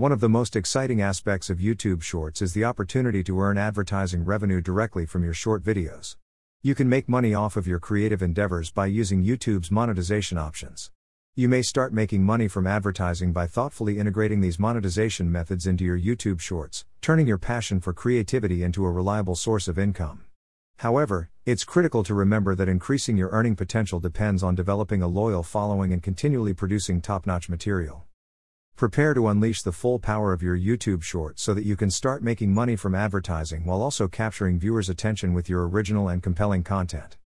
One 0.00 0.12
of 0.12 0.20
the 0.20 0.30
most 0.30 0.56
exciting 0.56 1.02
aspects 1.02 1.50
of 1.50 1.58
YouTube 1.58 2.00
Shorts 2.00 2.40
is 2.40 2.54
the 2.54 2.64
opportunity 2.64 3.22
to 3.24 3.38
earn 3.38 3.58
advertising 3.58 4.24
revenue 4.24 4.62
directly 4.62 5.04
from 5.04 5.22
your 5.22 5.34
short 5.34 5.62
videos. 5.62 6.16
You 6.62 6.74
can 6.74 6.88
make 6.88 7.06
money 7.06 7.34
off 7.34 7.54
of 7.54 7.66
your 7.66 7.80
creative 7.80 8.22
endeavors 8.22 8.70
by 8.70 8.86
using 8.86 9.22
YouTube's 9.22 9.70
monetization 9.70 10.38
options. 10.38 10.90
You 11.34 11.50
may 11.50 11.60
start 11.60 11.92
making 11.92 12.24
money 12.24 12.48
from 12.48 12.66
advertising 12.66 13.34
by 13.34 13.46
thoughtfully 13.46 13.98
integrating 13.98 14.40
these 14.40 14.58
monetization 14.58 15.30
methods 15.30 15.66
into 15.66 15.84
your 15.84 16.00
YouTube 16.00 16.40
Shorts, 16.40 16.86
turning 17.02 17.26
your 17.26 17.36
passion 17.36 17.78
for 17.78 17.92
creativity 17.92 18.62
into 18.62 18.86
a 18.86 18.90
reliable 18.90 19.36
source 19.36 19.68
of 19.68 19.78
income. 19.78 20.24
However, 20.78 21.28
it's 21.44 21.62
critical 21.62 22.02
to 22.04 22.14
remember 22.14 22.54
that 22.54 22.70
increasing 22.70 23.18
your 23.18 23.28
earning 23.32 23.54
potential 23.54 24.00
depends 24.00 24.42
on 24.42 24.54
developing 24.54 25.02
a 25.02 25.08
loyal 25.08 25.42
following 25.42 25.92
and 25.92 26.02
continually 26.02 26.54
producing 26.54 27.02
top 27.02 27.26
notch 27.26 27.50
material. 27.50 28.06
Prepare 28.80 29.12
to 29.12 29.28
unleash 29.28 29.60
the 29.60 29.72
full 29.72 29.98
power 29.98 30.32
of 30.32 30.42
your 30.42 30.56
YouTube 30.56 31.02
shorts 31.02 31.42
so 31.42 31.52
that 31.52 31.66
you 31.66 31.76
can 31.76 31.90
start 31.90 32.22
making 32.22 32.54
money 32.54 32.76
from 32.76 32.94
advertising 32.94 33.66
while 33.66 33.82
also 33.82 34.08
capturing 34.08 34.58
viewers' 34.58 34.88
attention 34.88 35.34
with 35.34 35.50
your 35.50 35.68
original 35.68 36.08
and 36.08 36.22
compelling 36.22 36.62
content. 36.62 37.18